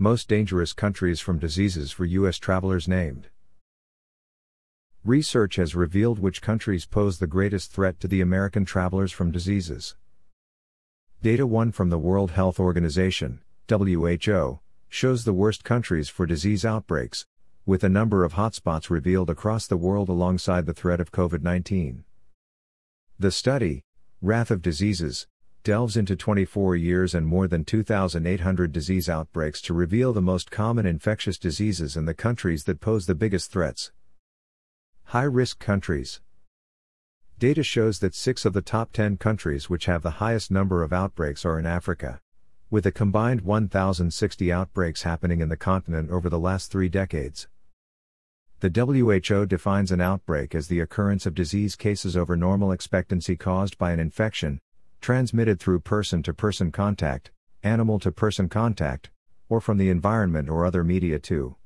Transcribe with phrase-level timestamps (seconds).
[0.00, 2.38] Most dangerous countries from diseases for U.S.
[2.38, 3.30] travelers named.
[5.04, 9.96] Research has revealed which countries pose the greatest threat to the American travelers from diseases.
[11.20, 17.26] Data 1 from the World Health Organization, WHO, shows the worst countries for disease outbreaks,
[17.66, 22.04] with a number of hotspots revealed across the world alongside the threat of COVID 19.
[23.18, 23.82] The study,
[24.22, 25.26] Wrath of Diseases,
[25.68, 30.86] delves into 24 years and more than 2,800 disease outbreaks to reveal the most common
[30.86, 33.92] infectious diseases in the countries that pose the biggest threats.
[35.04, 36.22] High risk countries.
[37.38, 40.90] Data shows that six of the top 10 countries which have the highest number of
[40.90, 42.18] outbreaks are in Africa.
[42.70, 47.46] With a combined 1,060 outbreaks happening in the continent over the last three decades.
[48.60, 53.76] The WHO defines an outbreak as the occurrence of disease cases over normal expectancy caused
[53.76, 54.60] by an infection,
[55.00, 57.30] transmitted through person to person contact,
[57.62, 59.10] animal to person contact,
[59.48, 61.56] or from the environment or other media too.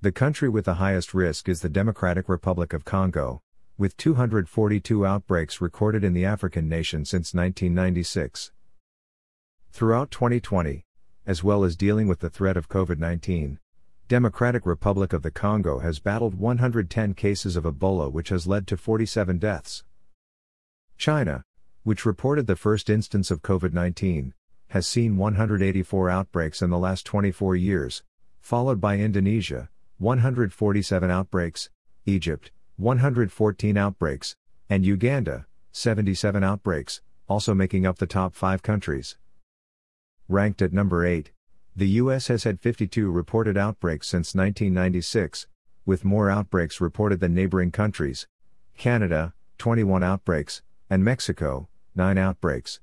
[0.00, 3.40] The country with the highest risk is the Democratic Republic of Congo,
[3.78, 8.52] with 242 outbreaks recorded in the African nation since 1996.
[9.70, 10.84] Throughout 2020,
[11.26, 13.58] as well as dealing with the threat of COVID 19,
[14.08, 18.76] Democratic Republic of the Congo has battled 110 cases of Ebola, which has led to
[18.76, 19.82] 47 deaths.
[20.96, 21.42] China,
[21.86, 24.34] which reported the first instance of COVID 19,
[24.70, 28.02] has seen 184 outbreaks in the last 24 years,
[28.40, 31.70] followed by Indonesia, 147 outbreaks,
[32.04, 34.34] Egypt, 114 outbreaks,
[34.68, 39.16] and Uganda, 77 outbreaks, also making up the top five countries.
[40.28, 41.30] Ranked at number 8,
[41.76, 42.26] the U.S.
[42.26, 45.46] has had 52 reported outbreaks since 1996,
[45.84, 48.26] with more outbreaks reported than neighboring countries
[48.76, 52.80] Canada, 21 outbreaks, and Mexico, 9 outbreaks.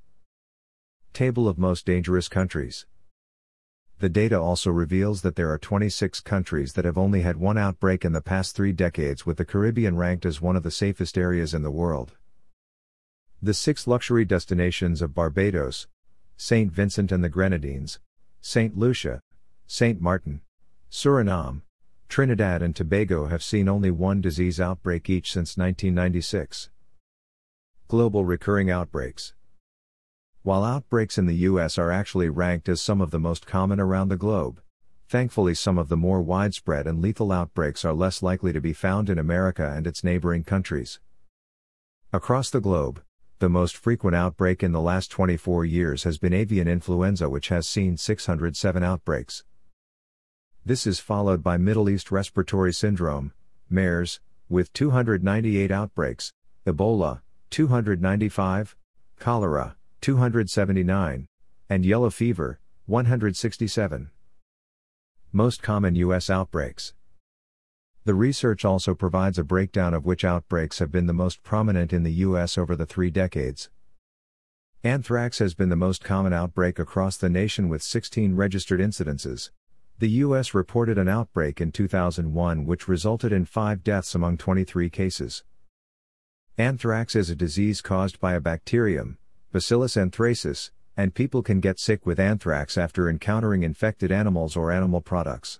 [1.13, 2.87] Table of Most Dangerous Countries
[3.99, 8.03] The data also reveals that there are 26 countries that have only had one outbreak
[8.03, 11.53] in the past three decades, with the Caribbean ranked as one of the safest areas
[11.53, 12.13] in the world.
[13.41, 15.87] The six luxury destinations of Barbados,
[16.37, 16.71] St.
[16.71, 17.99] Vincent and the Grenadines,
[18.41, 18.77] St.
[18.77, 19.21] Lucia,
[19.67, 20.01] St.
[20.01, 20.41] Martin,
[20.89, 21.61] Suriname,
[22.09, 26.69] Trinidad and Tobago have seen only one disease outbreak each since 1996.
[27.93, 29.35] Global recurring outbreaks.
[30.41, 34.07] While outbreaks in the US are actually ranked as some of the most common around
[34.07, 34.59] the globe,
[35.07, 39.11] thankfully some of the more widespread and lethal outbreaks are less likely to be found
[39.11, 40.99] in America and its neighboring countries.
[42.11, 43.03] Across the globe,
[43.37, 47.67] the most frequent outbreak in the last 24 years has been avian influenza, which has
[47.67, 49.43] seen 607 outbreaks.
[50.65, 53.33] This is followed by Middle East Respiratory Syndrome,
[53.69, 56.33] MERS, with 298 outbreaks,
[56.65, 57.21] Ebola,
[57.53, 58.75] 295,
[59.19, 61.27] cholera, 279,
[61.69, 64.09] and yellow fever, 167.
[65.31, 66.31] Most common U.S.
[66.31, 66.95] outbreaks.
[68.05, 72.01] The research also provides a breakdown of which outbreaks have been the most prominent in
[72.01, 72.57] the U.S.
[72.57, 73.69] over the three decades.
[74.83, 79.51] Anthrax has been the most common outbreak across the nation with 16 registered incidences.
[79.99, 80.55] The U.S.
[80.55, 85.43] reported an outbreak in 2001 which resulted in five deaths among 23 cases.
[86.59, 89.17] Anthrax is a disease caused by a bacterium,
[89.51, 95.01] Bacillus anthracis, and people can get sick with anthrax after encountering infected animals or animal
[95.01, 95.59] products.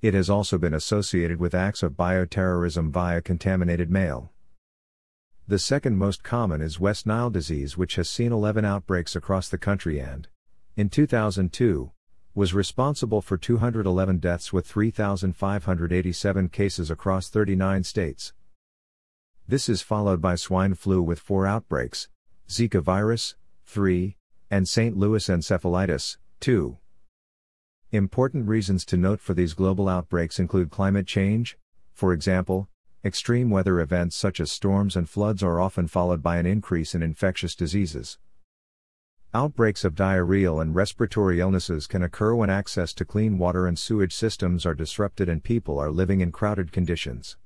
[0.00, 4.30] It has also been associated with acts of bioterrorism via contaminated mail.
[5.48, 9.58] The second most common is West Nile disease, which has seen 11 outbreaks across the
[9.58, 10.28] country and,
[10.76, 11.90] in 2002,
[12.36, 18.32] was responsible for 211 deaths with 3,587 cases across 39 states.
[19.48, 22.08] This is followed by swine flu with four outbreaks,
[22.48, 23.34] Zika virus,
[23.66, 24.16] 3,
[24.50, 24.96] and St.
[24.96, 26.78] Louis encephalitis, 2.
[27.90, 31.58] Important reasons to note for these global outbreaks include climate change,
[31.92, 32.68] for example,
[33.04, 37.02] extreme weather events such as storms and floods are often followed by an increase in
[37.02, 38.18] infectious diseases.
[39.34, 44.14] Outbreaks of diarrheal and respiratory illnesses can occur when access to clean water and sewage
[44.14, 47.36] systems are disrupted and people are living in crowded conditions.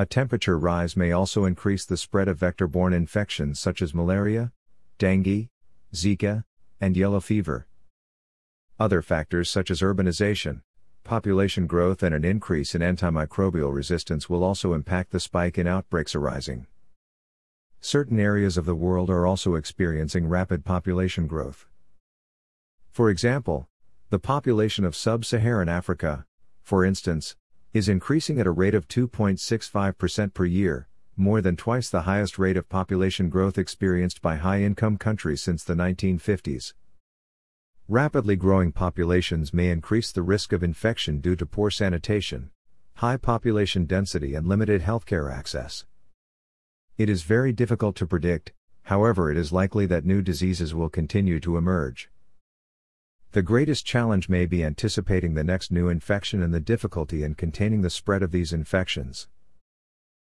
[0.00, 4.50] A temperature rise may also increase the spread of vector borne infections such as malaria,
[4.96, 5.50] dengue,
[5.94, 6.44] Zika,
[6.80, 7.66] and yellow fever.
[8.78, 10.62] Other factors such as urbanization,
[11.04, 16.14] population growth, and an increase in antimicrobial resistance will also impact the spike in outbreaks
[16.14, 16.66] arising.
[17.82, 21.66] Certain areas of the world are also experiencing rapid population growth.
[22.90, 23.68] For example,
[24.08, 26.24] the population of sub Saharan Africa,
[26.62, 27.36] for instance,
[27.72, 32.56] is increasing at a rate of 2.65% per year, more than twice the highest rate
[32.56, 36.72] of population growth experienced by high income countries since the 1950s.
[37.86, 42.50] Rapidly growing populations may increase the risk of infection due to poor sanitation,
[42.96, 45.86] high population density, and limited healthcare access.
[46.98, 48.52] It is very difficult to predict,
[48.82, 52.09] however, it is likely that new diseases will continue to emerge.
[53.32, 57.82] The greatest challenge may be anticipating the next new infection and the difficulty in containing
[57.82, 59.28] the spread of these infections.